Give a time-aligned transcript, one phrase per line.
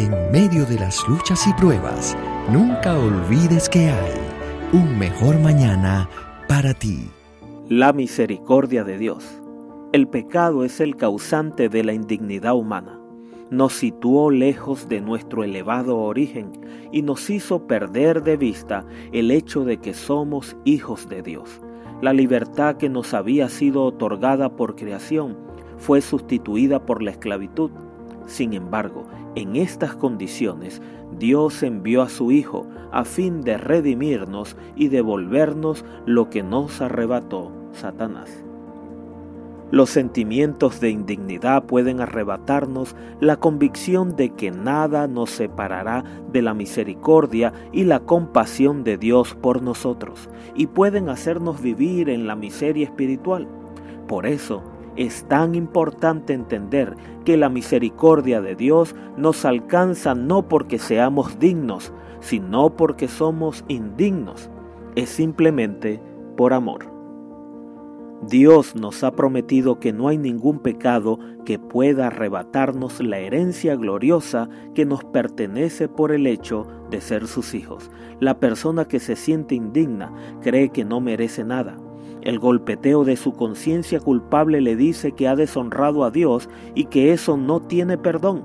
[0.00, 2.16] En medio de las luchas y pruebas,
[2.50, 4.14] nunca olvides que hay
[4.72, 6.08] un mejor mañana
[6.48, 7.10] para ti.
[7.68, 9.42] La misericordia de Dios.
[9.92, 12.98] El pecado es el causante de la indignidad humana.
[13.50, 16.52] Nos situó lejos de nuestro elevado origen
[16.92, 21.60] y nos hizo perder de vista el hecho de que somos hijos de Dios.
[22.00, 25.36] La libertad que nos había sido otorgada por creación
[25.76, 27.70] fue sustituida por la esclavitud.
[28.26, 30.80] Sin embargo, en estas condiciones,
[31.18, 37.52] Dios envió a su Hijo a fin de redimirnos y devolvernos lo que nos arrebató
[37.72, 38.44] Satanás.
[39.72, 46.02] Los sentimientos de indignidad pueden arrebatarnos la convicción de que nada nos separará
[46.32, 52.26] de la misericordia y la compasión de Dios por nosotros, y pueden hacernos vivir en
[52.26, 53.46] la miseria espiritual.
[54.08, 54.64] Por eso,
[54.96, 61.92] es tan importante entender que la misericordia de Dios nos alcanza no porque seamos dignos,
[62.20, 64.50] sino porque somos indignos.
[64.96, 66.00] Es simplemente
[66.36, 66.90] por amor.
[68.22, 74.50] Dios nos ha prometido que no hay ningún pecado que pueda arrebatarnos la herencia gloriosa
[74.74, 77.90] que nos pertenece por el hecho de ser sus hijos.
[78.18, 81.78] La persona que se siente indigna cree que no merece nada
[82.22, 87.12] el golpeteo de su conciencia culpable le dice que ha deshonrado a Dios y que
[87.12, 88.42] eso no tiene perdón.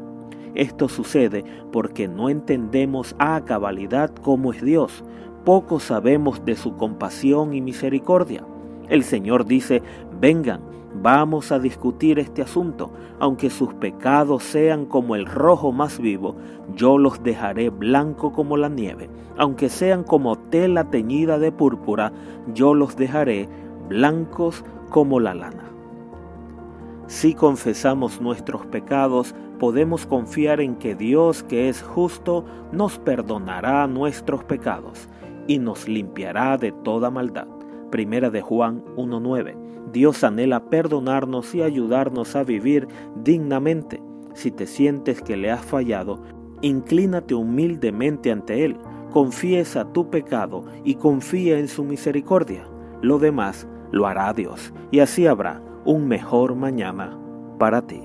[0.53, 5.03] Esto sucede porque no entendemos a cabalidad cómo es Dios.
[5.43, 8.45] Poco sabemos de su compasión y misericordia.
[8.87, 9.81] El Señor dice,
[10.19, 10.61] vengan,
[11.01, 12.91] vamos a discutir este asunto.
[13.19, 16.35] Aunque sus pecados sean como el rojo más vivo,
[16.75, 19.09] yo los dejaré blanco como la nieve.
[19.37, 22.13] Aunque sean como tela teñida de púrpura,
[22.53, 23.49] yo los dejaré
[23.87, 25.71] blancos como la lana.
[27.07, 34.43] Si confesamos nuestros pecados, podemos confiar en que Dios, que es justo, nos perdonará nuestros
[34.43, 35.07] pecados
[35.47, 37.47] y nos limpiará de toda maldad.
[37.91, 39.55] Primera de Juan 1.9.
[39.91, 42.87] Dios anhela perdonarnos y ayudarnos a vivir
[43.23, 44.01] dignamente.
[44.33, 46.21] Si te sientes que le has fallado,
[46.61, 48.77] inclínate humildemente ante Él,
[49.11, 52.67] confiesa tu pecado y confía en su misericordia.
[53.05, 57.15] Lo demás lo hará Dios y así habrá un mejor mañana
[57.59, 58.01] para ti.